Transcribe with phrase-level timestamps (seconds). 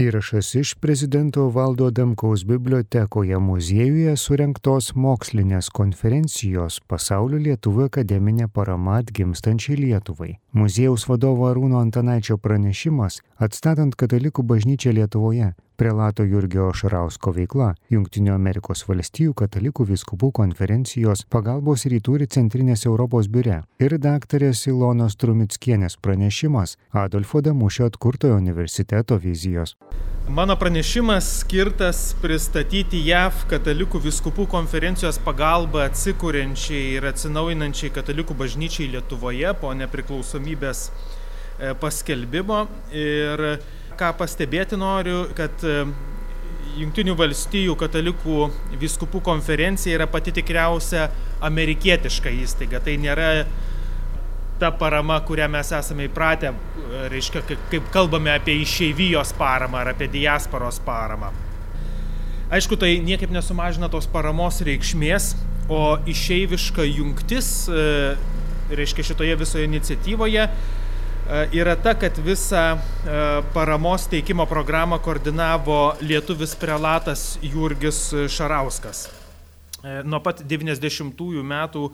[0.00, 9.76] Įrašas iš prezidento Valdo Damkaus bibliotekoje muziejuje surinktos mokslinės konferencijos Pasaulio Lietuvų akademinė parama atgimstančiai
[9.76, 10.38] Lietuvai.
[10.56, 18.82] Muziejaus vadovo Arūno Antanaičio pranešimas atstatant katalikų bažnyčią Lietuvoje prelato Jurgio Šarausko veikla Junktinių Amerikos
[18.84, 26.76] valstijų katalikų viskupų konferencijos pagalbos rytų ir centrinės Europos biure ir daktarės Ilonos Trumickienės pranešimas
[27.04, 29.72] Adolfo Damušio atkurtojo universiteto vizijos.
[30.28, 39.56] Mano pranešimas skirtas pristatyti JAV katalikų viskupų konferencijos pagalbą atsikūrenčiai ir atsinaujinančiai katalikų bažnyčiai Lietuvoje
[39.64, 43.48] po nepriklausomybės e, paskelbimo ir
[44.00, 45.84] ką pastebėti noriu, kad e,
[46.80, 48.44] Junktinių valstijų katalikų
[48.80, 51.08] viskupų konferencija yra pati tikriausia
[51.44, 52.78] amerikietiška įstaiga.
[52.84, 53.30] Tai nėra
[54.60, 60.08] ta parama, kurią mes esame įpratę, e, reiškia, kaip kalbame apie išeivijos paramą ar apie
[60.12, 61.32] diasporos paramą.
[62.50, 65.34] Aišku, tai niekaip nesumažina tos paramos reikšmės,
[65.70, 68.16] o išeiviška jungtis, e,
[68.74, 70.48] reiškia, šitoje visoje iniciatyvoje
[71.30, 72.78] yra ta, kad visą e,
[73.54, 79.04] paramos teikimo programą koordinavo lietuvis prelatas Jurgis Šarauskas.
[79.84, 81.84] E, nuo pat 90-ųjų metų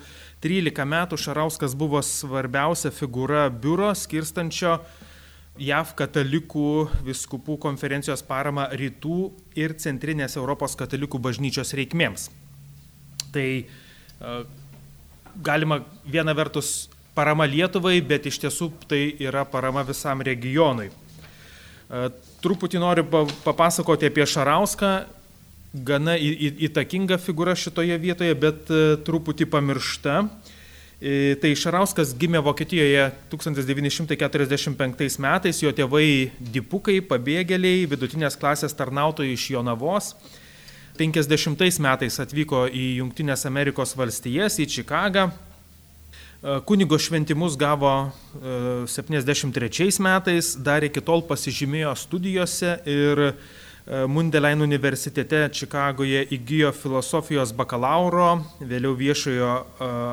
[0.41, 4.79] 13 metų Šarauskas buvo svarbiausia figūra biuro skirstančio
[5.61, 6.73] JAV katalikų
[7.05, 9.21] viskupų konferencijos parama rytų
[9.57, 12.29] ir centrinės Europos katalikų bažnyčios reikmėms.
[13.37, 13.49] Tai
[15.45, 20.91] galima viena vertus parama Lietuvai, bet iš tiesų tai yra parama visam regionui.
[20.93, 22.09] E,
[22.45, 23.07] truputį noriu
[23.45, 24.93] papasakoti apie Šarauską,
[25.87, 30.21] gana įtakinga figūra šitoje vietoje, bet e, truputį pamiršta.
[30.97, 39.51] E, tai Šarauskas gimė Vokietijoje 1945 metais, jo tėvai dipukai, pabėgėliai, vidutinės klasės tarnautojai iš
[39.57, 40.15] Jonavos.
[40.97, 45.27] 50 metais atvyko į Junktinės Amerikos valstijas, į Čikagą,
[46.65, 48.11] kunigo šventimus gavo
[48.87, 53.33] 73 e, metais, dar iki tol pasižymėjo studijose ir e,
[54.11, 59.53] Mundelein universitete Čikagoje įgyjo filosofijos bakalauro, vėliau viešojo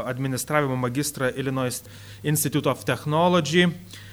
[0.08, 1.82] administravimo magistrą Illinois
[2.24, 3.68] Institute of Technology.
[3.68, 4.12] E,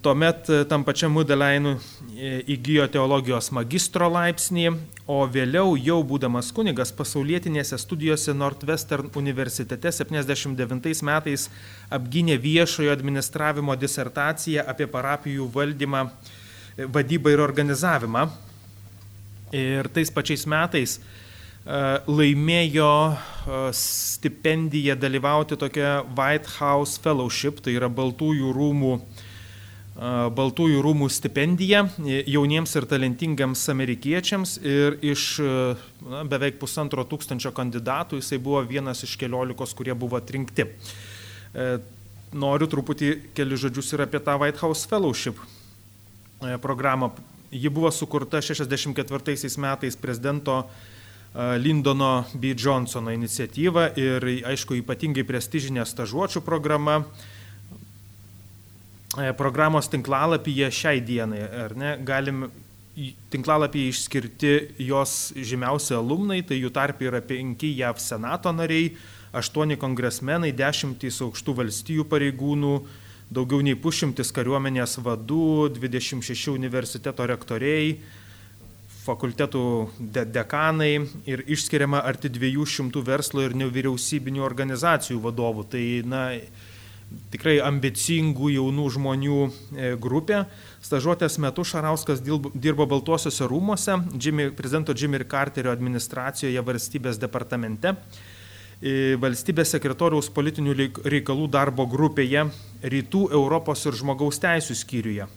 [0.00, 1.74] tuomet e, tam pačiam Mudeleinu
[2.16, 4.70] e, įgyjo teologijos magistro laipsnį,
[5.04, 11.50] o vėliau jau būdamas kunigas pasaulietinėse studijose Northwestern universitete 79 metais
[11.92, 16.06] apgynė viešojo administravimo disertaciją apie parapijų valdymą,
[16.96, 18.24] vadybą ir organizavimą.
[19.54, 20.96] Ir tais pačiais metais
[21.64, 22.88] laimėjo
[23.76, 28.96] stipendiją dalyvauti tokia White House Fellowship, tai yra Baltųjų rūmų
[29.94, 31.84] Baltųjų rūmų stipendiją
[32.26, 39.12] jauniems ir talentingams amerikiečiams ir iš na, beveik pusantro tūkstančio kandidatų jisai buvo vienas iš
[39.20, 40.66] keliolikos, kurie buvo atrinkti.
[40.66, 41.68] E,
[42.34, 47.12] noriu truputį keli žodžius ir apie tą White House Fellowship e, programą.
[47.54, 50.64] Ji buvo sukurta 64 metais prezidento
[51.34, 52.54] Lindono B.
[52.54, 57.00] Johnsono iniciatyva ir, aišku, ypatingai prestižinė stažuočių programa
[59.38, 62.48] programos tinklalapyje šiai dienai, ar ne, galim
[63.30, 64.52] tinklalapyje išskirti
[64.86, 68.92] jos žymiausi alumnai, tai jų tarp yra penki JAV senato nariai,
[69.34, 72.74] aštuoni kongresmenai, dešimtys aukštų valstijų pareigūnų,
[73.34, 77.96] daugiau nei pušimtis kariuomenės vadų, 26 universiteto rektoriai,
[79.04, 79.64] fakultetų
[80.14, 80.92] de dekanai
[81.28, 85.66] ir išskiriama arti 200 verslo ir nevyriausybinių organizacijų vadovų.
[85.74, 86.22] Tai, na,
[87.32, 90.44] tikrai ambicingų jaunų žmonių e, grupė.
[90.84, 97.94] Stažuotės metu Šarauskas dirbo Baltuosiuose rūmose, Jimmy, prezidento Jimmy Carterio administracijoje valstybės departamente,
[98.80, 102.48] e, valstybės sekretoriaus politinių reikalų darbo grupėje
[102.82, 105.30] Rytų Europos ir žmogaus teisų skyriuje.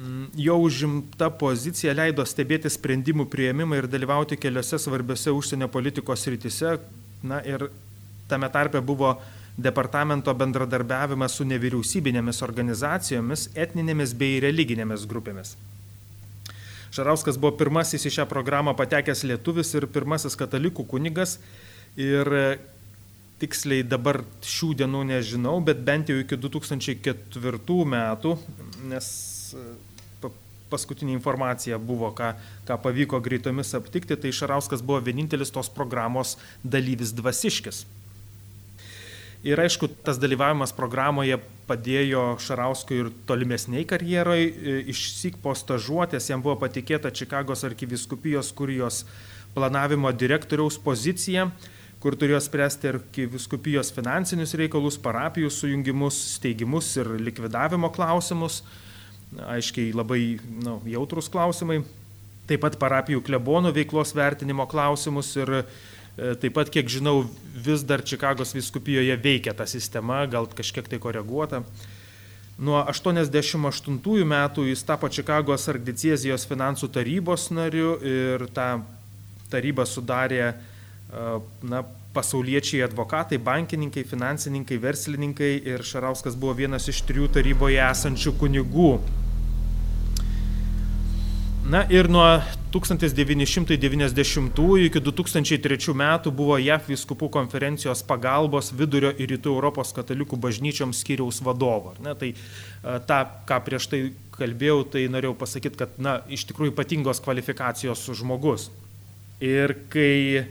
[0.00, 6.78] Mm, jo užimta pozicija leido stebėti sprendimų prieimimą ir dalyvauti keliose svarbiose užsienio politikos rytise.
[7.20, 7.66] Na ir
[8.30, 9.18] tame tarpe buvo
[9.58, 15.56] departamento bendradarbiavimas su nevyriausybinėmis organizacijomis, etninėmis bei religinėmis grupėmis.
[16.90, 21.36] Šarauskas buvo pirmasis į šią programą patekęs lietuvis ir pirmasis katalikų kunigas
[21.98, 22.30] ir
[23.40, 28.34] tiksliai dabar šių dienų nežinau, bet bent jau iki 2004 metų,
[28.90, 29.12] nes
[30.70, 32.32] paskutinė informacija buvo, ką,
[32.68, 37.82] ką pavyko greitomis aptikti, tai Šarauskas buvo vienintelis tos programos dalyvis dvasiškis.
[39.40, 44.40] Ir aišku, tas dalyvavimas programoje padėjo Šarauskui ir tolimesniai karjerai.
[44.44, 49.04] E, išsik po stažuotės jam buvo patikėta Čikagos arkiviskupijos kurijos
[49.54, 51.46] planavimo direktoriaus pozicija,
[52.04, 58.60] kur turėjo spręsti arkiviskupijos finansinius reikalus, parapijų sujungimus, steigimus ir likvidavimo klausimus.
[59.48, 61.80] Aiškiai labai nu, jautrus klausimai.
[62.50, 65.62] Taip pat parapijų klebonų veiklos vertinimo klausimus ir
[66.40, 67.24] taip pat, kiek žinau,
[67.54, 71.62] vis dar Čikagos viskupijoje veikia ta sistema, gal kažkiek tai koreguota.
[72.60, 78.82] Nuo 88 metų jis tapo Čikagos Argdiciezijos finansų tarybos nariu ir tą
[79.50, 80.54] tarybą sudarė e,
[81.64, 81.80] na,
[82.12, 88.92] pasauliečiai advokatai, bankininkai, finansininkai, verslininkai ir Šarauskas buvo vienas iš trijų taryboje esančių kunigų.
[91.70, 92.26] Na ir nuo
[92.70, 101.00] 1990 iki 2003 metų buvo JAF viskupų konferencijos pagalbos vidurio ir rytų Europos katalikų bažnyčioms
[101.02, 101.94] skyriaus vadovo.
[102.04, 102.34] Ne, tai
[103.08, 104.00] tą, ką prieš tai
[104.36, 108.62] kalbėjau, tai norėjau pasakyti, kad na, iš tikrųjų ypatingos kvalifikacijos žmogus.
[109.42, 110.46] Ir kai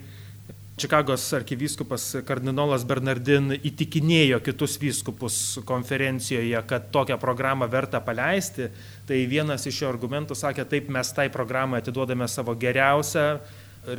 [0.79, 5.35] Čikagos arkivyskupas kardinolas Bernardin įtikinėjo kitus vyskupus
[5.67, 8.69] konferencijoje, kad tokią programą verta paleisti,
[9.07, 13.25] tai vienas iš jo argumentų sakė, taip mes tai programą atiduodame savo geriausią,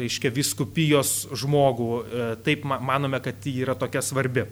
[0.00, 1.12] reiškia, viskupijos
[1.42, 4.46] žmogų, e, taip manome, kad ji yra tokia svarbi.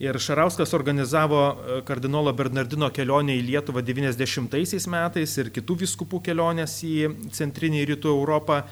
[0.00, 6.78] Ir Šarauskas organizavo e, kardinolo Bernardino kelionę į Lietuvą 90 metais ir kitų viskupų kelionės
[6.86, 8.62] į centrinį rytų Europą.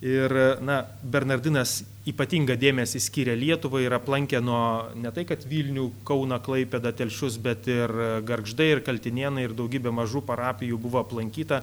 [0.00, 0.32] Ir
[0.64, 6.94] na, Bernardinas ypatingą dėmesį skiria Lietuvai ir aplankė nuo ne tai, kad Vilnių, Kauna, Klaipėda,
[6.96, 7.92] Telšius, bet ir
[8.24, 11.60] Gargždai ir Kaltinienai ir daugybė mažų parapijų buvo aplankyta,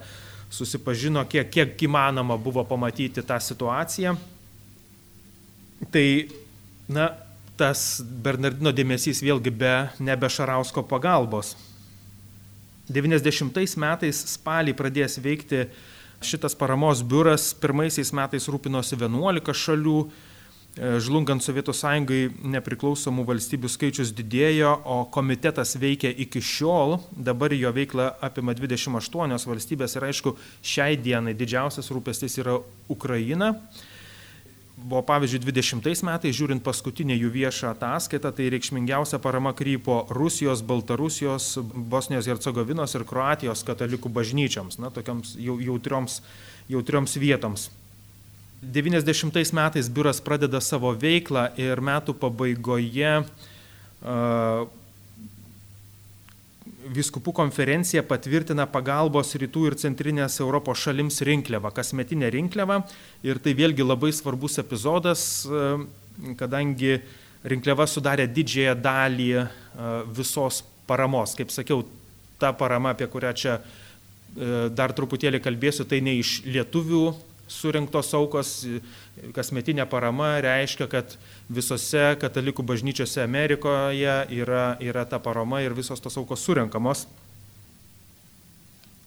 [0.54, 4.14] susipažino, kiek, kiek įmanoma buvo pamatyti tą situaciją.
[5.90, 6.08] Tai,
[6.94, 7.10] na,
[7.58, 11.56] tas Bernardino dėmesys vėlgi be nebe Šarausko pagalbos.
[12.88, 15.66] 90 metais spalį pradės veikti
[16.22, 22.22] Šitas paramos biuras pirmaisiais metais rūpinosi 11 šalių, e, žlungant Sovietų sąjungai
[22.56, 29.96] nepriklausomų valstybių skaičius didėjo, o komitetas veikia iki šiol, dabar jo veikla apima 28 valstybės
[30.00, 30.34] ir aišku,
[30.66, 32.58] šiai dienai didžiausias rūpestis yra
[32.90, 33.54] Ukraina
[34.78, 41.58] buvo pavyzdžiui 20 metais, žiūrint paskutinę jų viešą ataskaitą, tai reikšmingiausia parama krypo Rusijos, Baltarusijos,
[41.74, 46.22] Bosnijos Hercegovinos ir Kroatijos katalikų bažnyčiams, na, tokiams jautrioms,
[46.70, 47.68] jautrioms vietoms.
[48.62, 54.70] 90 metais biuras pradeda savo veiklą ir metų pabaigoje uh,
[56.94, 62.82] viskupų konferencija patvirtina pagalbos rytų ir centrinės Europos šalims rinkliavą, kasmetinę rinkliavą.
[63.28, 66.98] Ir tai vėlgi labai svarbus epizodas, e, kadangi
[67.48, 69.48] rinkliava sudarė didžiąją dalį e,
[70.18, 71.36] visos paramos.
[71.38, 71.84] Kaip sakiau,
[72.40, 77.06] ta parama, apie kurią čia e, dar truputėlį kalbėsiu, tai ne iš lietuvių
[77.48, 78.52] surinktos aukos,
[79.36, 81.16] kasmetinė parama reiškia, kad
[81.50, 87.08] visose katalikų bažnyčiose Amerikoje yra, yra ta parama ir visos tos aukos surinkamos.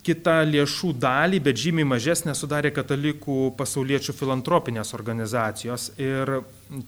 [0.00, 5.90] Kita lėšų dalį, bet žymiai mažesnė sudarė katalikų pasauliečių filantropinės organizacijos.
[6.00, 6.38] Ir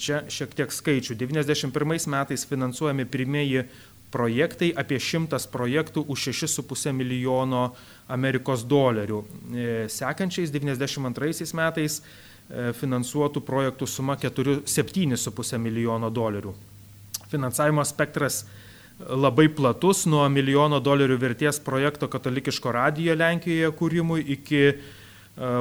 [0.01, 1.19] čia šiek tiek skaičių.
[1.21, 3.67] 91 metais finansuojami pirmieji
[4.13, 7.73] projektai, apie 100 projektų už 6,5 milijono
[8.13, 9.23] Amerikos dolerių.
[9.23, 16.55] E, sekančiais 92 metais e, finansuotų projektų suma 7,5 milijono dolerių.
[17.33, 18.45] Finansavimo spektras
[19.09, 24.77] labai platus, nuo milijono dolerių vertės projekto katalikiško radijo Lenkijoje kūrimui iki e,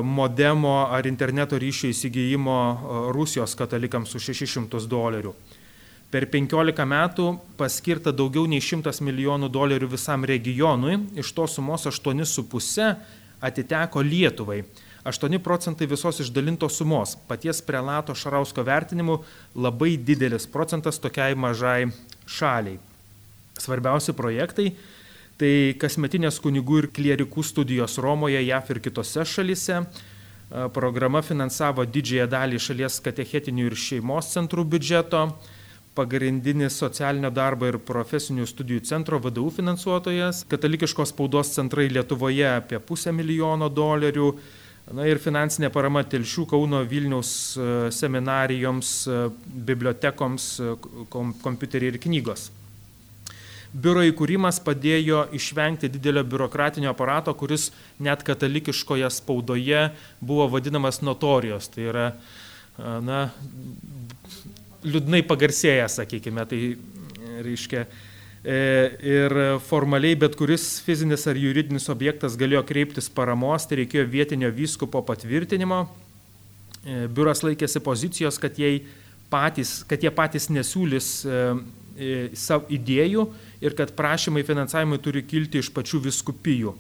[0.03, 2.60] modemo ar interneto ryšio įsigijimo
[3.15, 5.34] Rusijos katalikams už 600 dolerių.
[6.12, 7.25] Per 15 metų
[7.56, 12.88] paskirta daugiau nei 100 milijonų dolerių visam regionui, iš to sumos 8,5
[13.39, 14.65] atiteko Lietuvai.
[15.08, 17.15] 8 procentai visos išdalintos sumos.
[17.30, 19.22] Paties prelato Šarausko vertinimu
[19.56, 21.88] labai didelis procentas tokiai mažai
[22.27, 22.77] šaliai.
[23.58, 24.75] Svarbiausi projektai-
[25.39, 29.88] tai kasmetinės kunigų ir klierikų studijos Romoje, JAF ir kitose šalise.
[30.74, 35.32] Programa finansavo didžiąją dalį šalies katechetinių ir šeimos centrų biudžeto
[35.95, 43.12] pagrindinis socialinio darbo ir profesinių studijų centro VDU finansuotojas, katalikiškos spaudos centrai Lietuvoje apie pusę
[43.15, 44.31] milijono dolerių,
[44.95, 49.19] na ir finansinė parama Telšių, Kauno, Vilniaus e, seminarijoms, e,
[49.67, 50.74] bibliotekoms, e,
[51.12, 52.50] kompiuteriai ir knygos.
[53.71, 57.69] Biuro įkūrimas padėjo išvengti didelio biurokratinio aparato, kuris
[58.03, 59.86] net katalikiškoje spaudoje
[60.19, 61.69] buvo vadinamas notorijos.
[61.71, 62.10] Tai yra
[62.75, 63.21] na,
[64.85, 66.61] liūdnai pagarsėję, sakykime, tai
[67.45, 67.85] reiškia.
[68.41, 69.35] Ir
[69.67, 75.83] formaliai bet kuris fizinis ar juridinis objektas galėjo kreiptis paramos, tai reikėjo vietinio vyskupo patvirtinimo.
[77.13, 78.57] Biuras laikėsi pozicijos, kad,
[79.29, 81.11] patys, kad jie patys nesiūlys
[82.33, 83.27] savo idėjų
[83.61, 86.73] ir kad prašymai finansavimui turi kilti iš pačių viskupijų.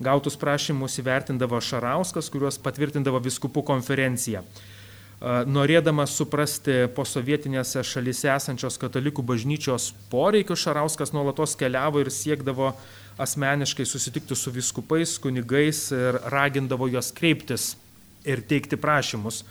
[0.00, 4.40] Gautus prašymus įvertindavo Šarauskas, kuriuos patvirtindavo viskupų konferencija.
[5.20, 12.70] Norėdamas suprasti posovietinėse šalise esančios katalikų bažnyčios poreikius, Šarauskas nuolatos keliavo ir siekdavo
[13.20, 17.74] asmeniškai susitikti su viskupais, kunigais ir ragindavo juos kreiptis
[18.24, 19.44] ir teikti prašymus.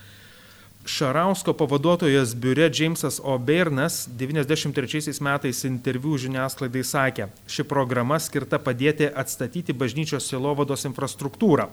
[0.89, 9.75] Šarausko pavaduotojas biure Džeimsas O'Beirnas 93 metais interviu žiniasklaidai sakė, ši programa skirta padėti atstatyti
[9.75, 11.67] bažnyčios silovados infrastruktūrą.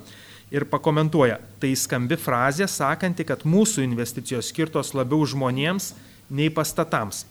[0.54, 5.90] Ir pakomentuoja, tai skambi frazė, sakanti, kad mūsų investicijos skirtos labiau žmonėms
[6.30, 7.24] nei pastatams.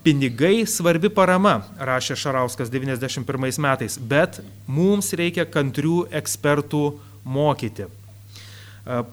[0.00, 6.84] Pinigai svarbi parama, rašė Šarauskas 91 metais, bet mums reikia kantrių ekspertų
[7.28, 7.90] mokyti.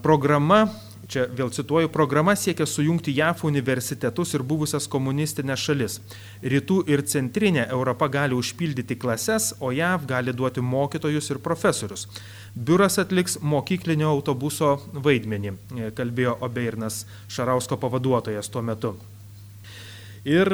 [0.00, 0.62] Programa
[1.08, 5.98] čia vėl cituoju, programa siekia sujungti JAF universitetus ir buvusias komunistinės šalis.
[6.42, 12.06] Rytų ir centrinė Europa gali užpildyti klases, o JAF gali duoti mokytojus ir profesorius.
[12.56, 15.52] Biuras atliks mokyklinio autobuso vaidmenį,
[15.98, 18.96] kalbėjo Obeirnas Šarausko pavaduotojas tuo metu.
[20.26, 20.48] Ir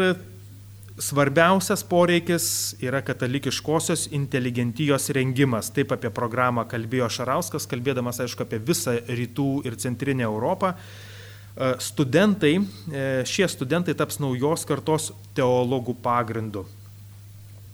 [0.98, 5.70] svarbiausias poreikis yra katalikiškosios inteligentijos rengimas.
[5.72, 10.74] Taip apie programą kalbėjo Šarauskas, kalbėdamas, aišku, apie visą rytų ir centrinę Europą.
[10.74, 16.66] E, studentai, e, šie studentai taps naujos kartos teologų pagrindu.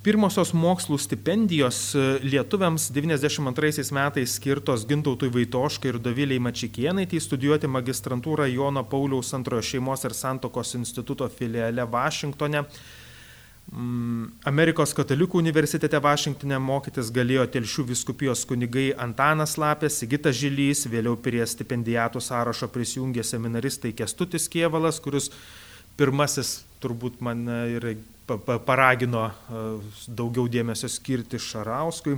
[0.03, 7.71] Pirmosios mokslų stipendijos e, lietuviams 92 metais skirtos Gintautui Vaitoškai ir Doviliai Mačikienai, tai studijuoti
[7.71, 12.65] magistrantūrą Jono Pauliaus antrojo šeimos ir santokos instituto filiale Vašingtone
[14.49, 21.43] Amerikos katalikų universitete Vašingtone mokytis galėjo telšių viskupijos kunigai Antanas Lapės, Sigitas Žilys, vėliau prie
[21.45, 25.29] stipendijatų sąrašo prisijungė seminaristai Kestutis Kievalas, kuris
[26.01, 27.91] pirmasis turbūt man ir
[28.65, 29.63] paragino e,
[30.09, 32.17] daugiau dėmesio skirti Šarauskui.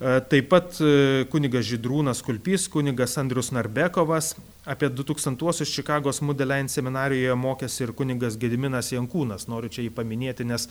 [0.00, 7.34] E, taip pat e, kunigas Židrūnas Kulpys, kunigas Andrius Narbekovas, apie 2000-uosius Čikagos Mudelein seminarijoje
[7.34, 9.48] mokėsi ir kunigas Gediminas Jankūnas.
[9.50, 10.68] Noriu čia jį paminėti, nes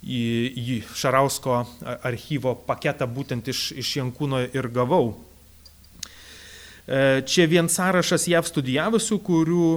[0.00, 0.22] į,
[0.56, 1.60] į Šarausko
[2.00, 5.18] archyvo paketą būtent iš, iš Jankūno ir gavau.
[6.88, 9.70] E, čia vien sąrašas JAV studijavusių, kurių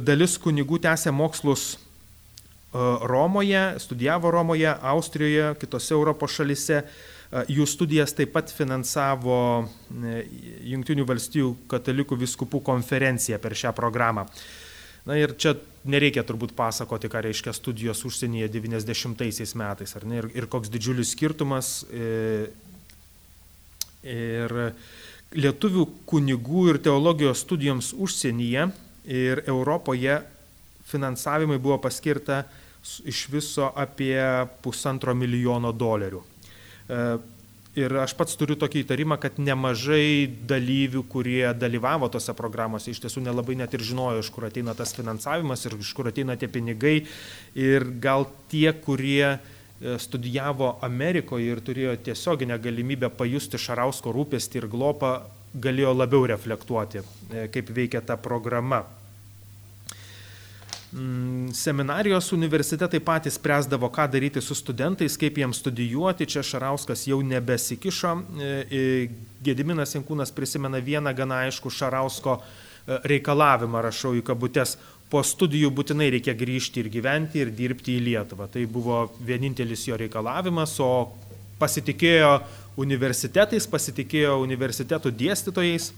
[0.00, 1.74] dalis kunigų tęsė mokslus
[2.72, 6.80] Romoje, studijavo Romoje, Austrijoje, kitose Europos šalise
[7.34, 10.18] Jų studijas taip pat finansavo e,
[10.70, 14.22] Junktinių valstybių katalikų viskupų konferencija per šią programą.
[15.04, 15.56] Na ir čia
[15.90, 21.10] nereikia turbūt pasakoti, ką reiškia studijos užsienyje 90-aisiais metais, ar ne, ir, ir koks didžiulis
[21.16, 21.80] skirtumas.
[21.90, 22.46] E,
[24.04, 24.54] ir
[25.34, 28.68] lietuvių kunigų ir teologijos studijoms užsienyje
[29.10, 30.20] ir Europoje
[30.86, 32.44] finansavimai buvo paskirta
[33.08, 34.20] iš viso apie
[34.62, 36.22] pusantro milijono dolerių.
[36.88, 37.00] E,
[37.74, 43.24] ir aš pats turiu tokį įtarimą, kad nemažai dalyvių, kurie dalyvavo tose programuose, iš tiesų
[43.24, 46.96] nelabai net ir žinojo, iš kur ateina tas finansavimas ir iš kur ateina tie pinigai.
[47.58, 49.38] Ir gal tie, kurie e,
[49.98, 55.16] studijavo Amerikoje ir turėjo tiesioginę galimybę pajusti Šarausko rūpestį ir glopą,
[55.54, 58.84] galėjo labiau reflektuoti, e, kaip veikia ta programa.
[60.94, 66.26] Mm, seminarijos universitetai patys spręsdavo, ką daryti su studentais, kaip jiems studijuoti.
[66.26, 68.12] Čia Šarauskas jau nebesikišo.
[68.14, 68.82] E, e,
[69.42, 74.76] Gediminas Jankūnas prisimena vieną gana aišku Šarausko e, reikalavimą, rašau į kabutes.
[75.10, 78.46] Po studijų būtinai reikia grįžti ir gyventi ir dirbti į Lietuvą.
[78.54, 81.10] Tai buvo vienintelis jo reikalavimas, o
[81.58, 82.38] pasitikėjo
[82.78, 85.90] universitetais, pasitikėjo universitetų dėstytojais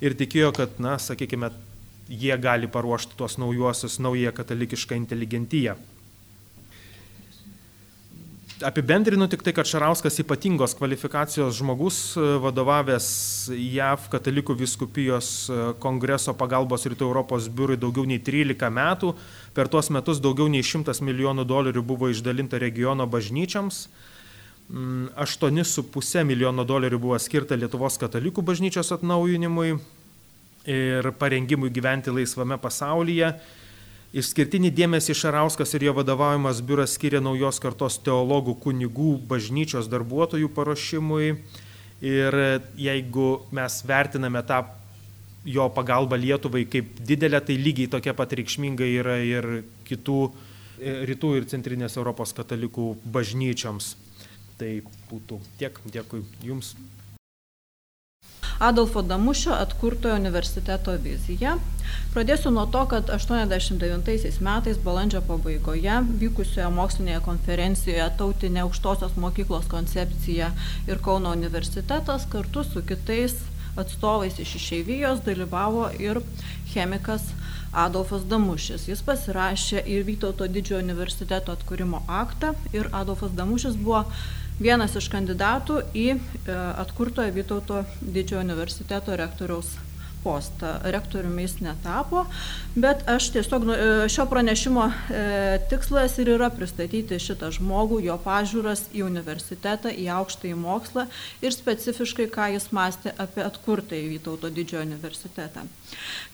[0.00, 1.52] ir tikėjo, kad, na, sakykime,
[2.08, 5.76] jie gali paruošti tuos naujuosius, naują katalikišką inteligentiją.
[8.62, 11.96] Apibendrinu tik tai, kad Šarauskas ypatingos kvalifikacijos žmogus,
[12.40, 13.08] vadovavęs
[13.50, 15.30] JAV katalikų viskupijos
[15.82, 19.10] kongreso pagalbos rytų Europos biurui daugiau nei 13 metų.
[19.58, 23.88] Per tuos metus daugiau nei 100 milijonų dolerių buvo išdalinta regiono bažnyčiams.
[24.70, 25.90] 8,5
[26.22, 29.74] mm, milijono dolerių buvo skirta Lietuvos katalikų bažnyčios atnaujinimui,
[30.66, 33.32] ir parengimui gyventi laisvame pasaulyje.
[34.14, 41.34] Išskirtinį dėmesį Šarauskas ir jo vadovaujamas biuras skiria naujos kartos teologų, kunigų, bažnyčios darbuotojų paruošimui.
[42.04, 42.36] Ir
[42.78, 44.62] jeigu mes vertiname tą
[45.44, 49.48] jo pagalba Lietuvai kaip didelė, tai lygiai tokia pat reikšminga yra ir
[49.88, 50.18] kitų
[50.78, 53.94] e, rytų ir centrinės Europos katalikų bažnyčioms.
[54.58, 54.70] Tai
[55.10, 55.80] būtų tiek.
[55.90, 56.76] Dėkui Jums.
[58.64, 61.56] Adolfo Damušio atkurtojo universiteto vizija.
[62.14, 70.48] Pradėsiu nuo to, kad 89 metais balandžio pabaigoje vykusioje mokslinėje konferencijoje Tautinė aukštosios mokyklos koncepcija
[70.88, 73.34] ir Kauno universitetas kartu su kitais
[73.76, 76.22] atstovais iš išeivijos dalyvavo ir
[76.72, 77.26] chemikas
[77.84, 78.86] Adolfas Damušis.
[78.88, 84.04] Jis pasirašė ir Vytauto didžiojo universiteto atkūrimo aktą ir Adolfas Damušis buvo
[84.60, 86.18] vienas iš kandidatų į e,
[86.84, 89.74] atkurtojo Vytauto didžiojo universiteto rektoriaus
[90.24, 90.72] postą.
[90.94, 92.24] Rektoriumi jis netapo,
[92.74, 95.24] bet aš tiesiog nu, e, šio pranešimo e,
[95.70, 101.06] tikslas ir yra pristatyti šitą žmogų, jo pažiūras į universitetą, į aukštąjį mokslą
[101.44, 105.66] ir specifiškai, ką jis mąstė apie atkurtąjį Vytauto didžiojo universitetą.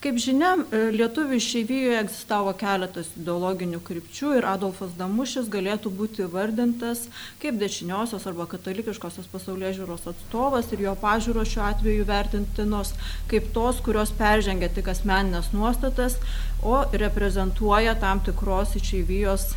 [0.01, 7.07] Kaip žinia, e, lietuvių išeivijoje egzistavo keletas ideologinių krypčių ir Adolfas Damušis galėtų būti vardintas
[7.43, 12.95] kaip dešiniosios arba katalikiškosios pasaulyje žiūros atstovas ir jo pažiūros šiuo atveju vertintinos
[13.31, 16.19] kaip tos, kurios peržengia tik asmeninės nuostatas,
[16.63, 19.51] o reprezentuoja tam tikros išeivijos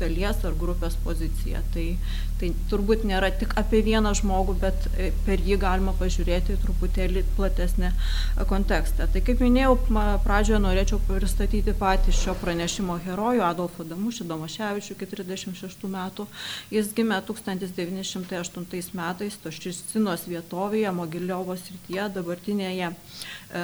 [0.00, 1.62] dalies ar grupės poziciją.
[1.74, 1.86] Tai,
[2.40, 7.90] tai turbūt nėra tik apie vieną žmogų, bet e, per jį galima pažiūrėti truputėlį platesnį
[8.50, 9.08] kontekstą.
[9.12, 9.76] Tai kaip minėjau,
[10.24, 16.26] pradžioje norėčiau pristatyti patį šio pranešimo herojų Adolfą Damušį Domaševičių iki 36 metų.
[16.72, 22.94] Jis gimė 1908 metais Toščistinos vietovėje Mogiliovo srityje, dabartinėje
[23.50, 23.60] E,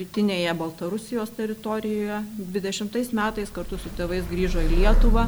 [0.00, 2.22] rytinėje Baltarusijos teritorijoje.
[2.54, 5.26] 20 metais kartu su tėvais grįžo į Lietuvą,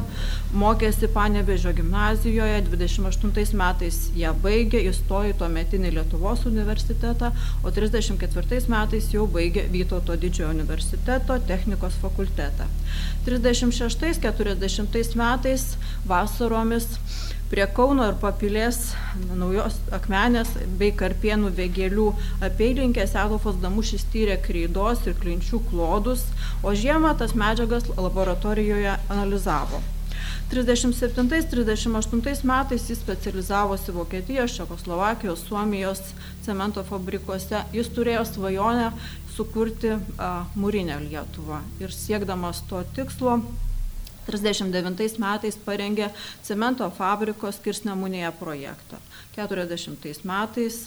[0.57, 2.63] mokėsi Panevežio gimnazijoje,
[2.97, 7.31] 28 metais ją baigė, įstojo į tuo metinį Lietuvos universitetą,
[7.63, 12.67] o 34 metais jau baigė Vytauto didžiojo universiteto technikos fakultetą.
[13.27, 15.65] 36-40 metais
[16.09, 16.87] vasaromis
[17.49, 18.93] prie Kauno ir Papilės
[19.37, 22.09] naujos akmenės bei Karpienų vėgėlių
[22.45, 26.27] apylinkės Adolfas Damušis tyrė kreidos ir klinčių klodus,
[26.63, 29.81] o žiemą tas medžiagas laboratorijoje analizavo.
[30.49, 36.01] 37-38 metais jis specializavosi Vokietijos, Čekoslovakijos, Suomijos
[36.45, 37.61] cemento fabrikuose.
[37.73, 38.89] Jis turėjo svajonę
[39.35, 43.37] sukurti a, mūrinę Lietuvą ir siekdamas to tikslo
[44.29, 46.09] 39 metais parengė
[46.45, 48.97] cemento fabriko skirsnemunėje projektą.
[49.37, 50.83] 40 metais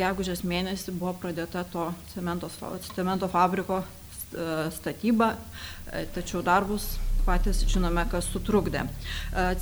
[0.00, 2.48] gegužės mėnesį buvo pradėta to cemento,
[2.96, 3.82] cemento fabriko
[4.72, 5.34] statyba,
[6.14, 6.94] tačiau darbus
[7.26, 8.84] patys žinome, kas sutrukdė.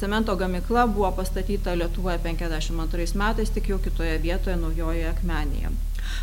[0.01, 5.73] Cemento gamykla buvo pastatyta Lietuvoje 52 metais, tik jau kitoje vietoje, naujoje akmenėje.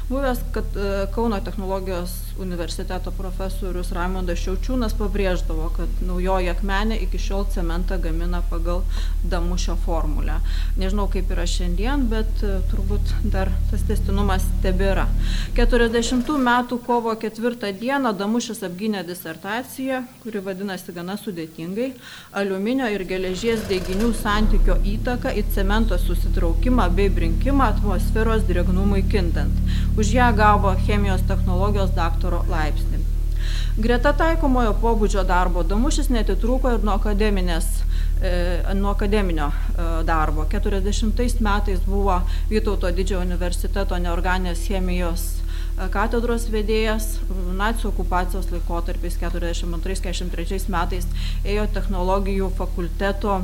[0.09, 7.47] Buvęs kad, e, Kauno technologijos universiteto profesorius Raimondas Šiaučiūnas pabrėždavo, kad naujoji akmenė iki šiol
[7.53, 8.83] cementą gamina pagal
[9.23, 10.37] damušio formulę.
[10.77, 15.07] Nežinau, kaip yra šiandien, bet e, turbūt dar tas testinumas tebėra.
[15.57, 21.91] 40 metų kovo 4 dieną Damušis apgynė disertaciją, kuri vadinasi gana sudėtingai-
[22.39, 29.53] aliuminio ir geležies deginių santykio įtaka į cemento susitraukimą bei brinkimą atmosferos drėgnumui kintant.
[29.97, 33.03] Už ją gavo chemijos technologijos daktaro laipsnį.
[33.77, 40.45] Greta taikomojo pobūdžio darbo Damušis netitrūko ir nuo, e, nuo akademinio e, darbo.
[40.49, 45.27] 40 metais buvo Vytauto didžiojo universiteto neorganės chemijos
[45.93, 47.05] katedros vedėjas
[47.57, 51.05] nacių okupacijos laikotarpiais 42-43 metais
[51.45, 53.43] ėjo technologijų fakulteto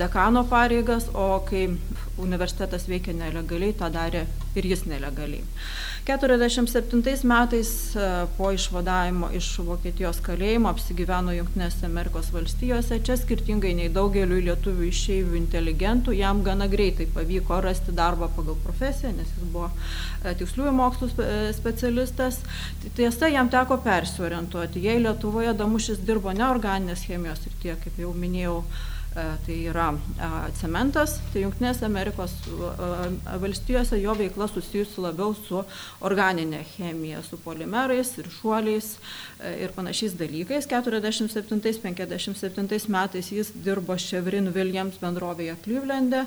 [0.00, 1.70] dekano pareigas, o kai
[2.22, 4.24] universitetas veikė nelegaliai, tą darė
[4.58, 5.44] ir jis nelegaliai.
[6.08, 7.70] 47 metais
[8.38, 13.00] po išvadavimo iš Vokietijos kalėjimo apsigyveno Junktinėse Amerikos valstijose.
[13.04, 19.12] Čia skirtingai nei daugeliu lietuvių išeivių inteligentų, jam gana greitai pavyko rasti darbą pagal profesiją,
[19.18, 19.68] nes jis buvo
[20.40, 21.10] tiksliųjų mokslų
[21.58, 22.40] specialistas.
[22.96, 24.86] Tiesa, jam teko persiorientuoti.
[24.88, 29.96] Jei Lietuvoje Damušis dirbo neorganinės chemijos ir tie, kaip jau minėjau, E, tai yra e,
[30.58, 32.48] cementas, tai Junktinės Amerikos e,
[33.42, 35.64] valstijose jo veikla susijusi labiau su
[36.04, 38.88] organinė chemija, su polimerais ir šuoliais
[39.58, 40.64] ir panašiais dalykais.
[40.68, 46.22] 47-57 metais jis dirbo Chevrin Williams bendrovėje Cleveland'e,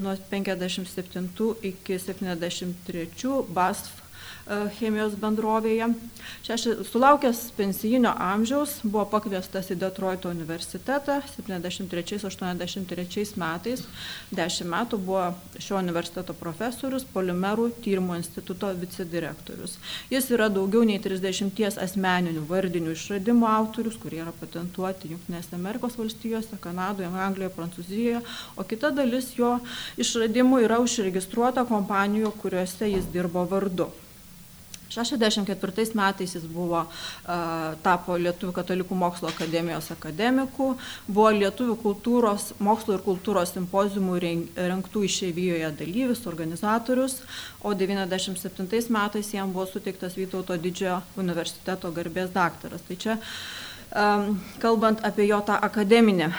[0.00, 4.05] nuo 57 iki 73 BASF
[4.78, 5.90] chemijos bendrovėje.
[6.46, 13.82] Šeši, sulaukęs pensijinio amžiaus buvo pakviestas į Detroito universitetą 73-83 metais.
[14.30, 19.78] Dešimt metų buvo šio universiteto profesorius, polimerų tyrimo instituto vicedirektorius.
[20.10, 26.56] Jis yra daugiau nei 30 asmeninių vardinių išradimų autorius, kurie yra patentuoti Junktinėse Amerikos valstijose,
[26.62, 28.22] Kanadoje, Anglijoje, Prancūzijoje,
[28.56, 29.58] o kita dalis jo
[29.98, 33.90] išradimų yra užregistruota kompanijoje, kuriuose jis dirbo vardu.
[34.88, 36.84] 64 metais jis buvo,
[37.82, 40.72] tapo Lietuvų katalikų mokslo akademijos akademiku,
[41.08, 47.20] buvo Lietuvų kultūros, mokslo ir kultūros simpozimų rengtų išeivijoje dalyvis, organizatorius,
[47.62, 52.84] o 97 metais jam buvo suteiktas Vytauto didžiojo universiteto garbės daktaras.
[52.86, 53.20] Tai čia
[54.60, 56.32] kalbant apie jo tą akademinį e,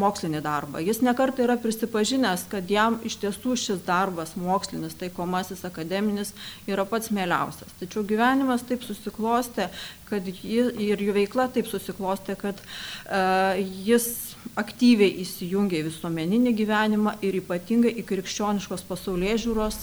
[0.00, 0.80] mokslinį darbą.
[0.84, 6.32] Jis nekartai yra prisipažinęs, kad jam iš tiesų šis darbas mokslinis, taikomasis akademinis
[6.70, 7.74] yra pats mėliausias.
[7.82, 9.68] Tačiau gyvenimas taip susiklostė,
[10.08, 17.14] kad jis, ir jų veikla taip susiklostė, kad uh, jis aktyviai įsijungia į visuomeninį gyvenimą
[17.24, 19.76] ir ypatingai į krikščioniškos pasaulyje žiūros,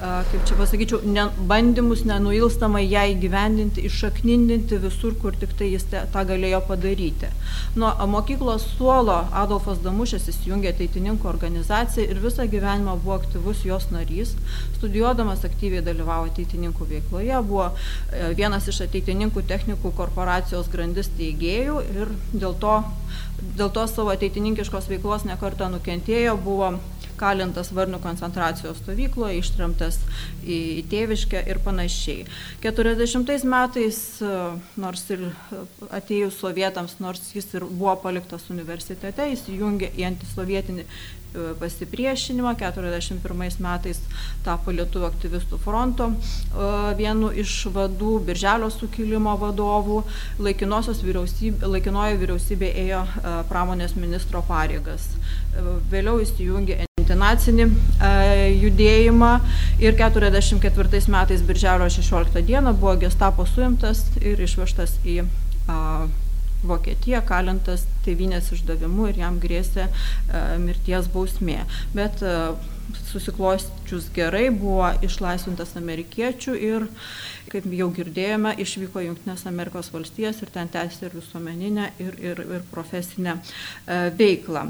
[0.00, 6.02] kaip čia pasakyčiau, ne, bandymus nenuilstamai ją įgyvendinti, išaknindinti visur, kur tik tai jis te,
[6.12, 7.30] tą galėjo padaryti.
[7.80, 14.34] Nuo mokyklos suolo Adolfas Damušės įsijungė ateitininkų organizaciją ir visą gyvenimą buvo aktyvus jos narys.
[14.76, 22.14] Studijuodamas aktyviai dalyvavo ateitininkų veikloje, buvo e, vienas iš ateitininkų technikų korporacijos grandis teigėjų ir
[22.34, 22.76] dėl to
[23.58, 26.74] dėl to savo ateitininkiškos veiklos nekartą nukentėjo, buvo
[27.20, 30.00] kalintas Varnų koncentracijos stovykloje, ištremtas
[30.42, 32.26] į, tėviškę ir panašiai.
[32.64, 34.00] 40 metais,
[34.80, 35.28] nors ir
[35.90, 40.86] atėjus sovietams, nors jis ir buvo paliktas universitete, jis įjungė į antisovietinį
[41.34, 42.54] E, pasipriešinimą.
[42.58, 44.00] 1941 metais
[44.44, 46.16] tapo Lietuvų aktyvistų fronto e,
[46.98, 50.02] vienu iš vadų, Birželio sukilimo vadovų.
[50.40, 55.06] Vyriausybė, laikinoji vyriausybė ėjo e, pramonės ministro pareigas.
[55.90, 57.66] Vėliau įsijungė antinacinį
[58.62, 59.30] judėjimą
[59.82, 65.22] ir 1944 metais Birželio 16 dieną buvo gestapo suimtas ir išvežtas į
[66.60, 71.62] Vokietiją, kalintas tėvynės išdavimu ir jam grėsė e, mirties bausmė.
[71.96, 72.34] Bet e,
[73.08, 76.84] susiklosčius gerai buvo išlaisvintas amerikiečių ir,
[77.48, 82.68] kaip jau girdėjome, išvyko Junktinės Amerikos valstijas ir ten tęsė ir visuomeninę, ir, ir, ir
[82.74, 84.66] profesinę e, veiklą.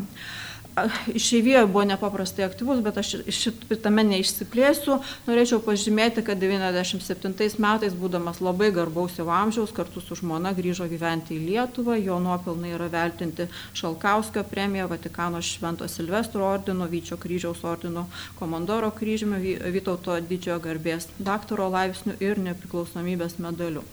[1.14, 5.00] Išeivijoje buvo nepaprastai aktyvus, bet aš šitame neišsiplėsiu.
[5.26, 11.36] Norėčiau pažymėti, kad 97 metais, būdamas labai garbaus jau amžiaus, kartu su žmona grįžo gyventi
[11.36, 11.98] į Lietuvą.
[12.00, 18.06] Jo nuopelnai yra veltinti Šalkauskio premija, Vatikano Švento Silvestro ordino, Vyčio kryžiaus ordino,
[18.38, 23.84] Komandoro kryžiumi, Vytauto didžiojo garbės daktaro laipsnių ir nepriklausomybės medaliu.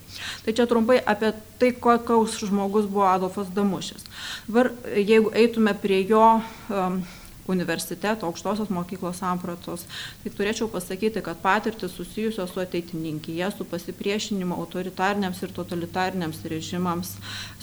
[0.45, 4.05] Tai čia trumpai apie tai, kokiaus žmogus buvo Adolfas Damušis.
[4.47, 6.23] Dabar, jeigu eitume prie jo
[7.47, 9.85] universiteto, aukštosios mokyklos sampratos,
[10.23, 17.13] tai turėčiau pasakyti, kad patirtis susijusios su ateitininkija, su pasipriešinimu autoritariniams ir totalitariniams režimams,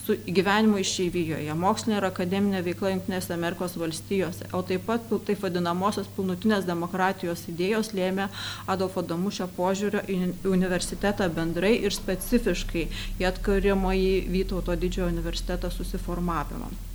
[0.04, 6.10] su gyvenimu išeivijoje, mokslinė ir akademinė veikla Junktinėse Amerikos valstijose, o taip pat taip vadinamosios
[6.16, 8.28] pilnutinės demokratijos idėjos lėmė
[8.68, 10.18] Adolfo Damušio požiūrio į
[10.52, 12.88] universitetą bendrai ir specifiškai
[13.20, 16.93] į atkarimąjį Vytauto didžiojo universitetą susiformavimą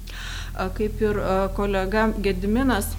[0.77, 1.21] kaip ir
[1.57, 2.95] kolega Gediminas.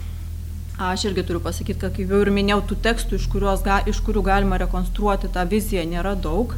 [0.81, 3.27] Aš irgi turiu pasakyti, kad kaip jau ir minėjau, tų tekstų, iš,
[3.61, 6.55] ga, iš kurių galima rekonstruoti tą viziją, nėra daug.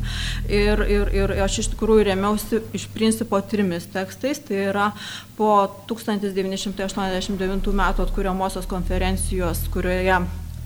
[0.48, 4.40] Ir, ir, ir aš iš tikrųjų remiausi iš principo trimis tekstais.
[4.48, 4.88] Tai yra
[5.36, 5.50] po
[5.92, 10.22] 1989 metų atkuriamosios konferencijos, kurioje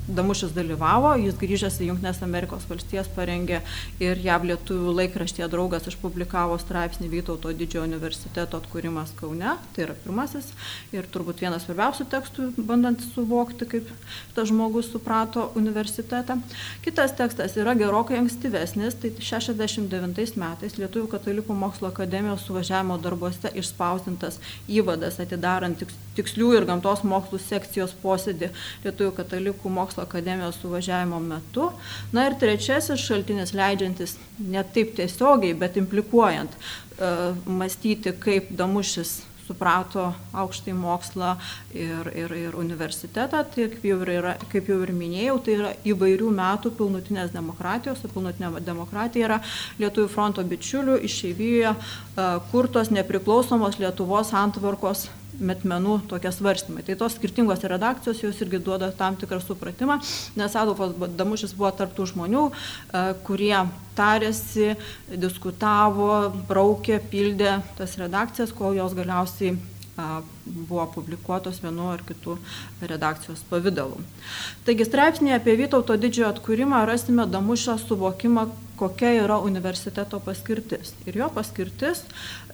[0.08, 3.58] Damušis dalyvavo, jis grįžęs į Junktinės Amerikos valstijas parengė
[4.00, 10.48] ir JAV lietuvių laikraštyje draugas išpublikavo straipsnį Vytauto didžiojo universiteto atkūrimas Kaune, tai yra pirmasis
[10.96, 13.91] ir turbūt vienas svarbiausių tekstų, bandant suvokti, kaip
[14.38, 16.39] tas žmogus suprato universitetą.
[16.88, 24.39] Kitas tekstas yra gerokai ankstyvesnis, tai 69 metais Lietuvių katalikų mokslo akademijos suvažiavimo darbuose išspausdintas
[24.72, 25.84] įvadas atidarant
[26.15, 28.54] tikslių ir gamtos mokslų sekcijos posėdį
[28.88, 31.72] Lietuvių katalikų mokslo mokslo akademijos suvažiavimo metu.
[32.12, 40.14] Na ir trečiasis šaltinis leidžiantis ne taip tiesiogiai, bet implikuojant uh, mąstyti, kaip Damušis suprato
[40.34, 41.38] aukštąjį mokslą
[41.72, 46.32] ir, ir, ir universitetą, tai kaip jau, yra, kaip jau ir minėjau, tai yra įvairių
[46.36, 49.38] metų pilnutinės demokratijos, o pilnutinė demokratija yra
[49.80, 51.74] Lietuvų fronto bičiulių išeivijoje
[52.52, 55.08] kurtos nepriklausomos Lietuvos antvarkos
[55.40, 56.84] metmenų tokie svarstymai.
[56.88, 60.00] Tai tos skirtingos redakcijos jos irgi duoda tam tikrą supratimą,
[60.40, 63.56] nes Adolfas Damušis buvo tarptų žmonių, e, kurie
[63.98, 64.76] tarėsi,
[65.10, 69.58] diskutavo, braukė, pildė tas redakcijas, kol jos galiausiai
[70.46, 72.38] buvo publikuotos vienu ar kitu
[72.82, 73.98] redakcijos pavydalu.
[74.66, 78.46] Taigi straipsnėje apie Vytauto didžiojo atkūrimą rasime Damušio suvokimą,
[78.78, 80.94] kokia yra universiteto paskirtis.
[81.10, 82.06] Ir jo paskirtis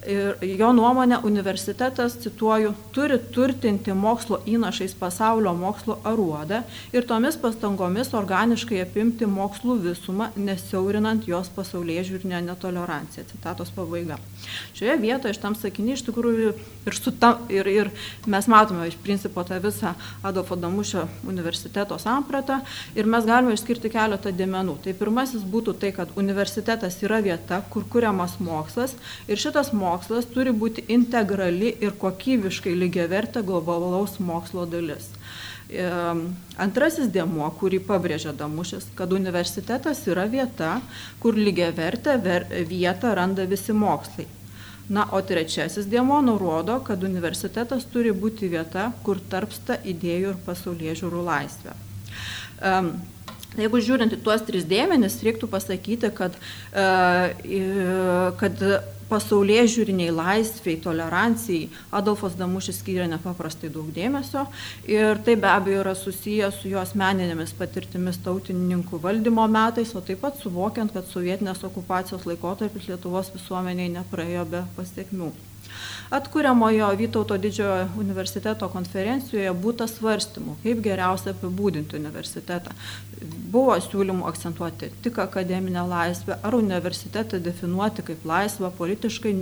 [0.09, 6.63] Ir jo nuomonė universitetas, cituoju, turi turtinti mokslo įnašais pasaulio mokslo aruodą
[6.95, 13.23] ir tomis pastangomis organiškai apimti mokslų visumą, nesiaurinant jos pasaulyje žiūrinę netoleranciją.
[13.31, 14.17] Citatos pabaiga.
[14.75, 17.91] Šioje vietoje iš tam sakiniai iš tikrųjų ir, ta, ir, ir
[18.27, 22.59] mes matome iš principo tą visą Adolfo Damušio universiteto sampratą
[22.97, 24.81] ir mes galime išskirti keletą dėmenų.
[24.83, 28.95] Tai pirmasis būtų tai, kad universitetas yra vieta, kur kuriamas mokslas
[29.27, 35.09] ir šitas mokslas turi būti integrali ir kokybiškai lygiavertė globalaus mokslo dalis.
[36.61, 40.75] Antrasis dėmuo, kurį pabrėžia Damušis, kad universitetas yra vieta,
[41.23, 42.19] kur lygiavertę
[42.69, 44.27] vietą randa visi mokslai.
[44.91, 50.97] Na, o trečiasis dėmo nurodo, kad universitetas turi būti vieta, kur tarpsta idėjų ir pasaulyje
[50.99, 51.75] žiūrų laisvė.
[52.59, 52.91] Um,
[53.59, 56.37] Jeigu žiūrint į tuos tris dėmenis, reiktų pasakyti, kad,
[58.39, 58.65] kad
[59.13, 64.47] pasaulyje žiūriniai laisviai, tolerancijai Adolfas Damušis skiria nepaprastai daug dėmesio
[64.89, 70.23] ir tai be abejo yra susijęs su jo asmeninėmis patirtimis tautininkų valdymo metais, o taip
[70.25, 75.33] pat suvokiant, kad sovietinės okupacijos laikotarpis Lietuvos visuomeniai nepraėjo be pasiekmių.
[76.13, 82.73] Atkuriamojo Vytauto didžiojo universiteto konferencijoje būta svarstymų, kaip geriausia apibūdinti universitetą.
[83.53, 89.33] Buvo siūlymų akcentuoti tik akademinę laisvę ar universitetą definuoti kaip laisvą politiškai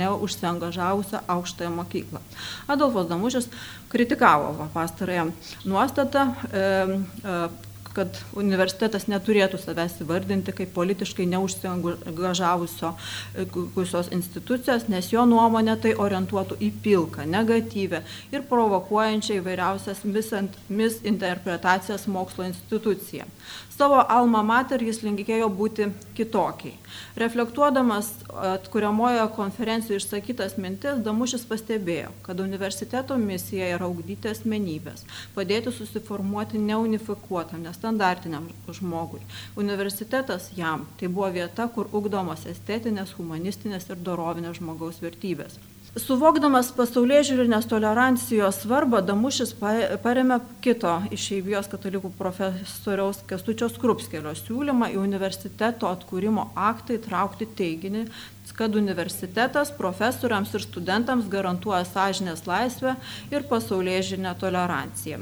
[0.00, 2.20] neužsiengažavusią aukštąją mokyklą.
[2.66, 3.48] Adolfas Damušis
[3.88, 5.30] kritikavo pastarąją
[5.64, 6.88] nuostatą, e,
[7.24, 7.67] e,
[7.98, 16.68] kad universitetas neturėtų savęs įvardinti kaip politiškai neužsiengažavusios institucijos, nes jo nuomonė tai orientuotų į
[16.84, 18.00] pilką, negatyvę
[18.32, 19.98] ir provokuojančią įvairiausias
[20.68, 23.24] misinterpretacijas mokslo instituciją.
[23.78, 25.84] Savo alma mater jis linkėjo būti
[26.18, 26.72] kitokiai.
[27.22, 28.08] Reflektuodamas
[28.48, 35.06] atkuriamojo konferencijoje išsakytas mintis, Damušis pastebėjo, kad universiteto misija yra augdyti asmenybės,
[35.38, 39.22] padėti susiformuoti neunifikuotam, nestandartiniam žmogui.
[39.54, 45.60] Universitetas jam tai buvo vieta, kur ugdomos estetinės, humanistinės ir dorovinės žmogaus vertybės.
[45.96, 54.98] Suvokdamas pasaulyje žiūrinės tolerancijos svarbą, Damušis paremė kito išeivijos katalikų profesoriaus Kestučio Skrupskelio siūlymą į
[55.00, 58.04] universiteto atkūrimo aktą įtraukti teiginį,
[58.56, 62.94] kad universitetas profesoriams ir studentams garantuoja sąžinės laisvę
[63.30, 65.20] ir pasaulyje žinę toleranciją.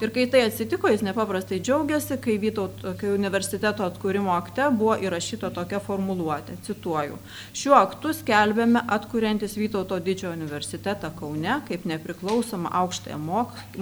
[0.00, 5.50] Ir kai tai atsitiko, jis nepaprastai džiaugiasi, kai, Vytaut, kai universiteto atkūrimo akte buvo įrašyta
[5.56, 7.18] tokia formuluotė, cituoju,
[7.56, 13.18] šiuo aktu skelbėme atkuriantis Vytauto didžiojo universitetą Kaune kaip nepriklausomą aukštąją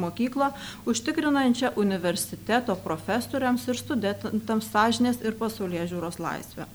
[0.04, 0.50] mokyklą,
[0.87, 6.68] užtikrinančią universiteto profesoriams ir studentams sąžinės ir pasaulyje žiūros laisvę.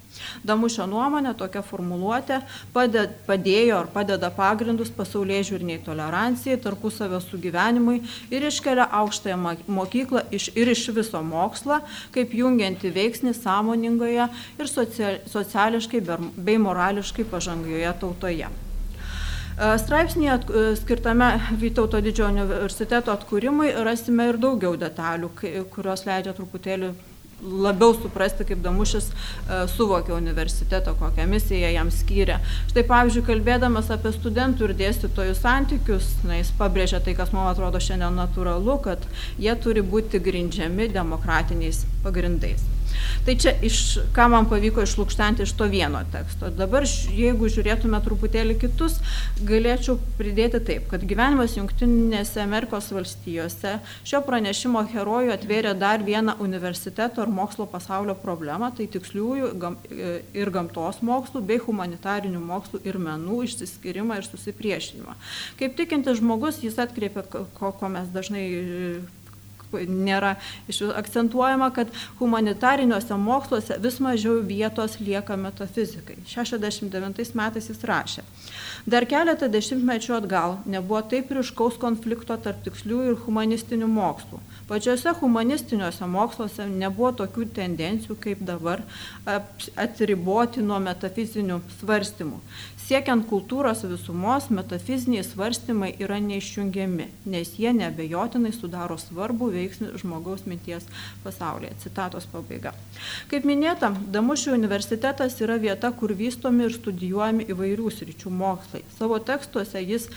[0.44, 2.40] Damušio nuomonė tokia formuluotė
[2.74, 8.00] padėjo ar padeda pagrindus pasaulyje žiūriniai tolerancijai, tarpusavio sugyvenimui
[8.34, 11.82] ir iškelia aukštąją mokyklą iš, ir iš viso mokslo,
[12.16, 14.74] kaip jungianti veiksnį sąmoningoje ir
[15.36, 16.02] sociališkai
[16.38, 18.50] bei morališkai pažangioje tautoje.
[19.60, 20.38] Straipsnėje
[20.80, 25.34] skirtame Vytauto didžiojo universiteto atkūrimui rasime ir daugiau detalių,
[25.74, 26.94] kurios leidžia truputėlį
[27.44, 32.40] labiau suprasti, kaip Damušis e, suvokė universitetą, kokią misiją jam skyrė.
[32.72, 37.82] Štai pavyzdžiui, kalbėdamas apie studentų ir dėstytojų santykius, na, jis pabrėžia tai, kas man atrodo
[37.84, 39.08] šiandien natūralu, kad
[39.40, 42.79] jie turi būti grindžiami demokratiniais pagrindais.
[43.26, 46.50] Tai čia iš, ką man pavyko išlūkštenti iš to vieno teksto.
[46.56, 49.00] Dabar, jeigu žiūrėtume truputėlį kitus,
[49.46, 53.76] galėčiau pridėti taip, kad gyvenimas Junktinėse Amerikos valstijose
[54.08, 59.78] šio pranešimo herojų atvėrė dar vieną universiteto ir mokslo pasaulio problemą, tai tiksliųjų gam,
[60.34, 65.16] ir gamtos mokslų bei humanitarinių mokslų ir menų išsiskirimą ir susipriešinimą.
[65.60, 68.46] Kaip tikintis žmogus, jis atkreipia, ko, ko mes dažnai
[69.74, 70.36] nėra
[71.00, 76.18] akcentuojama, kad humanitariniuose moksluose vis mažiau vietos lieka metafizikai.
[76.30, 78.26] 69 metais jis rašė.
[78.90, 84.40] Dar keletą dešimtmečių atgal nebuvo taip ryškaus konflikto tarp tiksliųjų ir humanistinių mokslų.
[84.70, 88.84] Pačiuose humanistiniuose moksluose nebuvo tokių tendencijų kaip dabar
[89.28, 92.40] atsiriboti nuo metafizinių svarstymų.
[92.90, 100.88] Siekiant kultūros visumos, metafiziniai svarstymai yra neišjungiami, nes jie nebejotinai sudaro svarbų veiksmį žmogaus minties
[101.26, 101.76] pasaulyje.
[101.84, 102.74] Citatos pabaiga.
[103.32, 108.86] Kaip minėta, Damušio universitetas yra vieta, kur vystomi ir studijuojami įvairių sričių mokslai.
[108.98, 110.10] Savo tekstuose jis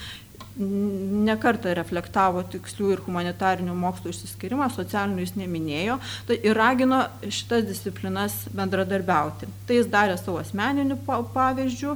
[0.57, 8.35] nekartą reflektavo tikslių ir humanitarinių mokslų išsiskirimą, socialinių jis neminėjo tai ir ragino šitas disciplinas
[8.53, 9.49] bendradarbiauti.
[9.67, 11.95] Tai jis darė savo asmeninių pavyzdžių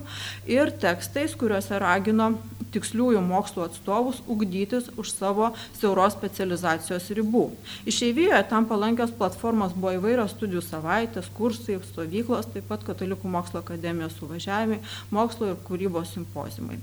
[0.57, 2.33] ir tekstais, kuriuose ragino
[2.73, 7.45] tiksliųjų mokslo atstovus ugdytis už savo siauros specializacijos ribų.
[7.89, 14.17] Išeivijoje tam palankios platformos buvo įvairios studijų savaitės, kursai, stovyklos, taip pat Katalikų mokslo akademijos
[14.19, 16.79] suvažiavimai, mokslo ir kūrybos simpozimai.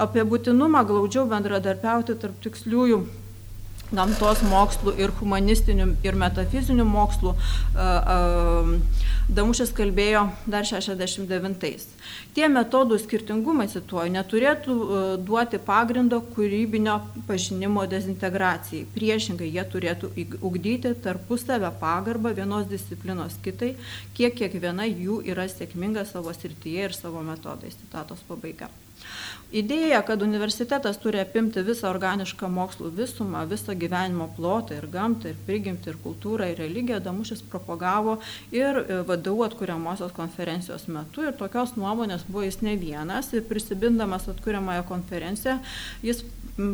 [0.00, 2.98] Apie būtinumą glaudžiau bendradarbiauti tarp tiksliųjų
[3.88, 7.32] gamtos mokslų ir humanistinių ir metafizinių mokslų
[9.28, 11.82] Damušis kalbėjo dar 69-ais.
[12.32, 14.76] Tie metodų skirtingumai, cituoju, neturėtų
[15.20, 16.94] duoti pagrindo kūrybinio
[17.28, 18.86] pažinimo dezintegracijai.
[18.94, 23.74] Priešingai, jie turėtų ugdyti tarpusavę pagarbą vienos disciplinos kitai,
[24.16, 27.76] kiek kiekviena jų yra sėkminga savo srityje ir savo metodais.
[27.84, 28.72] Citatos pabaiga.
[29.48, 35.38] Idėja, kad universitetas turi apimti visą organišką mokslų visumą, visą gyvenimo plotą ir gamtą, ir
[35.46, 38.18] prigimtį, ir kultūrą, ir religiją, Damušis propagavo
[38.52, 41.24] ir e, vadovų atkuriamosios konferencijos metu.
[41.24, 43.32] Ir tokios nuomonės buvo jis ne vienas.
[43.32, 45.56] Ir prisibindamas atkuriamąją konferenciją,
[46.04, 46.20] jis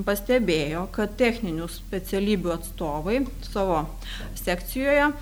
[0.03, 3.85] pastebėjo, kad techninių specialybių atstovai savo
[4.41, 5.15] sekcijoje e,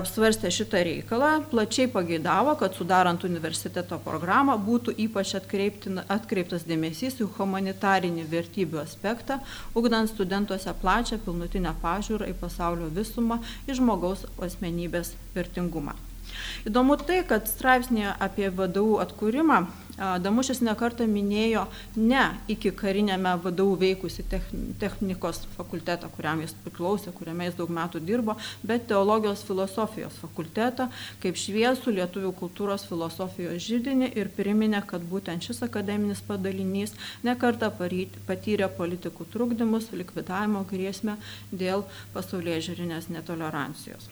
[0.00, 7.28] apsvarstė šitą reikalą, plačiai pageidavo, kad sudarant universiteto programą būtų ypač atkreiptas dėmesys dėmesys į
[7.36, 9.38] humanitarinį vertybių aspektą,
[9.76, 16.09] ugdant studentuose plačią pilnutinę pažiūrą į pasaulio visumą, į žmogaus asmenybės vertingumą.
[16.68, 19.64] Įdomu tai, kad straipsnėje apie vadovų atkūrimą
[20.00, 21.66] Damušis nekartą minėjo
[22.00, 24.24] ne iki karinėme vadovų veikusi
[24.80, 30.86] technikos fakultetą, kuriam jis priklausė, kuriame jis daug metų dirbo, bet teologijos filosofijos fakultetą
[31.20, 37.68] kaip šviesų lietuvių kultūros filosofijos žydinį ir priminė, kad būtent šis akademinis padalinys nekartą
[38.30, 41.18] patyrė politikų trukdymus, likvidavimo grėsmę
[41.52, 41.84] dėl
[42.16, 44.08] pasaulyje žiūrinės netolerancijos.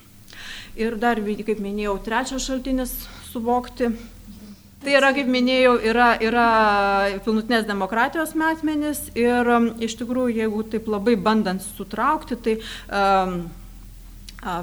[0.79, 2.95] Ir dar, kaip minėjau, trečias šaltinis
[3.33, 3.93] suvokti
[4.79, 6.49] Tai yra, kaip minėjau, yra, yra
[7.25, 12.55] pilnutinės demokratijos metmenis ir um, iš tikrųjų, jeigu taip labai bandant sutraukti, tai
[12.87, 13.41] um,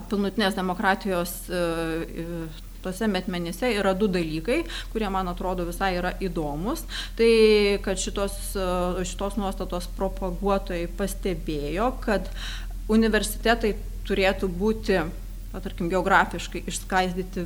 [0.08, 4.62] pilnutinės demokratijos uh, tuose metmenyse yra du dalykai,
[4.94, 6.86] kurie man atrodo visai yra įdomus.
[7.20, 7.30] Tai
[7.84, 12.32] kad šitos, uh, šitos nuostatos propaguotojai pastebėjo, kad
[12.88, 13.76] universitetai
[14.08, 15.04] turėtų būti,
[15.63, 17.46] tarkim, geografiškai išskaidyti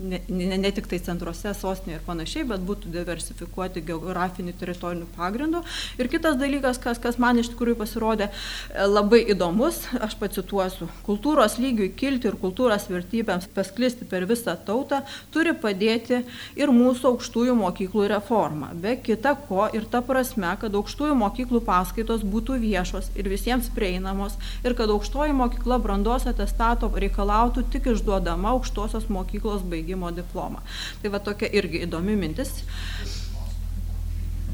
[0.00, 5.62] ne, ne, ne tik tai centruose, sostinėje ir panašiai, bet būtų diversifikuoti geografinių teritorinių pagrindų.
[6.00, 11.58] Ir kitas dalykas, kas, kas man iš tikrųjų pasirodė e, labai įdomus, aš pacituosiu, kultūros
[11.60, 15.02] lygiui kilti ir kultūros vertybėms pasklisti per visą tautą
[15.34, 16.22] turi padėti
[16.58, 18.72] ir mūsų aukštųjų mokyklų reforma.
[18.74, 24.38] Be kita ko ir ta prasme, kad aukštųjų mokyklų paskaitos būtų viešos ir visiems prieinamos
[24.64, 30.60] ir kad aukštoji mokykla brandos atestato reikalautų tik išduodama aukštosios mokyklos baigimo baigimo diplomą.
[31.02, 32.50] Tai va tokia irgi įdomi mintis.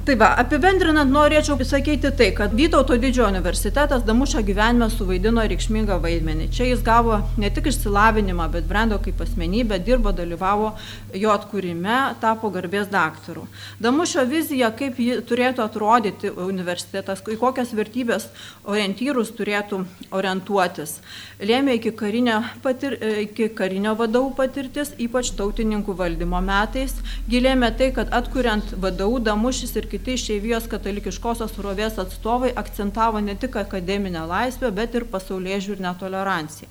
[0.06, 6.44] Tai va, apibendrinant norėčiau pasakyti tai, kad Vytauto didžiojo universitetas Damušio gyvenime suvaidino reikšmingą vaidmenį.
[6.54, 10.68] Čia jis gavo ne tik išsilavinimą, bet brendo kaip asmenybė, dirbo, dalyvavo
[11.10, 13.48] jo atkūrime, tapo garbės daktaru.
[13.82, 18.28] Damušio vizija, kaip ji turėtų atrodyti universitetas, į kokias vertybės
[18.62, 19.82] orientyrus turėtų
[20.14, 21.00] orientuotis,
[21.42, 26.94] lėmė iki karinio, patir, iki karinio vadovų patirtis, ypač tautininkų valdymo metais.
[27.26, 33.56] Gilėmė tai, kad atkuriant vadovų Damušis ir kiti išeivijos katalikiškosios rovės atstovai akcentavo ne tik
[33.56, 36.68] akademinę laisvę, bet ir pasaulyje žiūrinę toleranciją.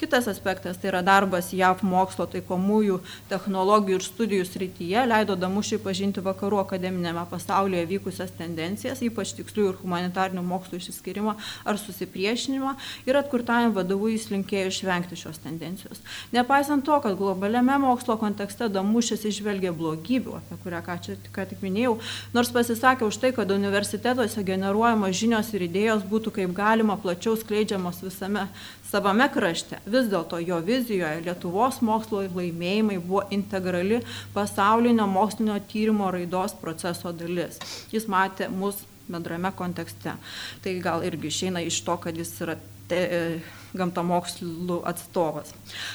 [0.00, 2.98] Kitas aspektas tai yra darbas JAV mokslo taikomųjų
[3.30, 9.78] technologijų ir studijų srityje, leido Damušiai pažinti vakarų akademinėme pasaulyje vykusias tendencijas, ypač tikslių ir
[9.82, 11.36] humanitarinių mokslų išsiskirimą
[11.68, 12.74] ar susipriešinimą
[13.08, 16.02] ir atkurtajam vadovui jis linkėjo išvengti šios tendencijos.
[16.34, 21.62] Nepaisant to, kad globaliame mokslo kontekste Damušis išvelgė blogybių, apie kurią ką čia ką tik
[21.64, 21.96] minėjau,
[22.34, 28.02] nors pasisakė už tai, kad universitetuose generuojamos žinios ir idėjos būtų kaip galima plačiau skleidžiamos
[28.04, 28.48] visame
[28.92, 29.80] savame krašte.
[29.88, 34.02] Vis dėlto jo vizijoje Lietuvos mokslo laimėjimai buvo integrali
[34.34, 37.60] pasaulinio mokslinio tyrimo raidos proceso dalis.
[37.92, 40.16] Jis matė mus bendrame kontekste.
[40.62, 42.58] Tai gal irgi išeina iš to, kad jis yra
[42.92, 43.40] te, e,
[43.72, 45.48] gamtamokslų atstovas.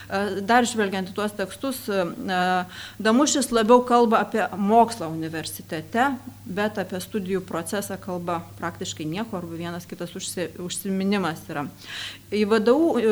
[0.10, 2.06] E, dar žvelgiant į tuos tekstus, e,
[2.98, 6.08] Damušis labiau kalba apie mokslą universitete,
[6.46, 11.68] bet apie studijų procesą kalba praktiškai nieko, arba vienas kitas užsi, užsiminimas yra.
[12.34, 13.04] Į vadovų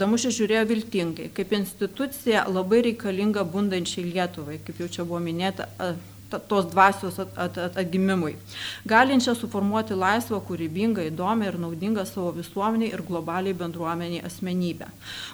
[0.00, 5.68] Damušis žiūrėjo viltingai, kaip institucija labai reikalinga bundančiai Lietuvai, kaip jau čia buvo minėta,
[6.38, 8.36] tos dvasios at, at, at, atgimimui,
[8.88, 14.90] galinčią suformuoti laisvą, kūrybingą, įdomią ir naudingą savo visuomeniai ir globaliai bendruomeniai asmenybę.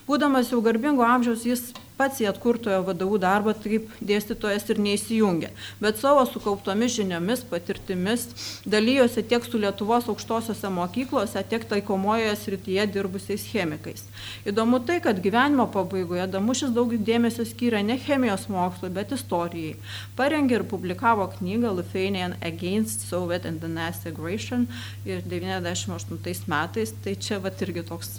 [0.08, 6.00] Būdamas jau garbingo amžiaus, jis pats į atkurtojo vadovų darbą kaip dėstytojas ir neįsijungė, bet
[6.00, 8.26] savo sukauptomis žiniomis, patirtimis
[8.68, 14.04] dalyjosi tiek su Lietuvos aukštosiose mokyklose, tiek taikomojoje srityje dirbusiais chemikais.
[14.48, 19.76] Įdomu tai, kad gyvenimo pabaigoje Damušis daug dėmesio skyrė ne chemijos mokslui, bet istorijai.
[20.18, 24.68] Parengė ir publikavo knygą Lithuanian Against Soviet and the Nazi Aggression
[25.08, 28.18] ir 98 metais, tai čia va irgi toks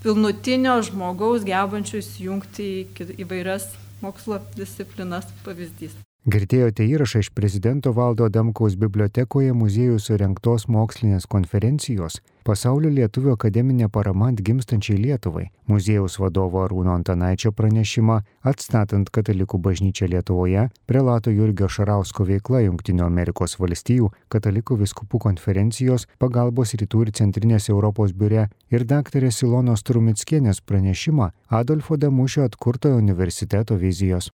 [0.00, 2.68] pilnutinio žmogaus gebančių įsijungti
[3.00, 3.66] į įvairias
[4.00, 5.98] mokslo disciplinas pavyzdys.
[6.28, 14.26] Girdėjote įrašą iš prezidento Valdo Damkaus bibliotekoje muziejų surinktos mokslinės konferencijos Pasaulio lietuvių akademinė parama
[14.32, 18.16] atgimstančiai Lietuvai, muziejaus vadovo Arūno Antanaičio pranešimą
[18.52, 26.74] atstatant katalikų bažnyčią Lietuvoje, prelato Jurgio Šarausko veikla Junktinių Amerikos valstijų, katalikų viskupų konferencijos, pagalbos
[26.80, 34.28] rytų ir centrinės Europos biure ir daktarės Ilonos Trumitskienės pranešimą Adolfo Damušio atkurtojo universiteto vizijos.